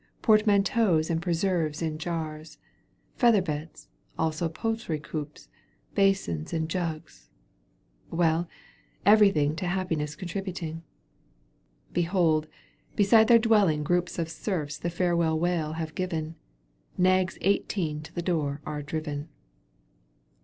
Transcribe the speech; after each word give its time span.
Portmanteaus 0.23 1.11
and 1.11 1.21
preserves 1.21 1.79
in 1.79 1.99
jars, 1.99 2.57
Feather 3.17 3.39
beds, 3.39 3.87
also 4.17 4.49
poultry 4.49 4.99
coops. 4.99 5.47
Basins 5.93 6.53
and 6.53 6.67
jugs— 6.67 7.29
^well! 8.11 8.47
everything 9.05 9.55
To 9.57 9.67
happiness 9.67 10.15
contributing. 10.15 10.81
Behold 11.93 12.45
1 12.47 12.51
beside 12.95 13.27
their 13.27 13.37
dwelling 13.37 13.83
groups 13.83 14.17
Of 14.17 14.27
serfs 14.27 14.79
the 14.79 14.89
farewell 14.89 15.37
wail 15.39 15.73
have 15.73 15.93
given. 15.93 16.33
Nags 16.97 17.37
eighteen 17.41 18.01
to 18.01 18.11
the 18.11 18.23
door 18.23 18.59
are 18.65 18.81
driven. 18.81 19.29